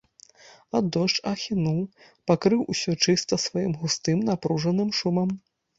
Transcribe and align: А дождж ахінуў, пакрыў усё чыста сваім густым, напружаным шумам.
А 0.77 0.81
дождж 0.95 1.19
ахінуў, 1.33 1.77
пакрыў 2.33 2.67
усё 2.75 2.91
чыста 3.03 3.33
сваім 3.47 3.73
густым, 3.85 4.17
напружаным 4.33 4.89
шумам. 5.01 5.29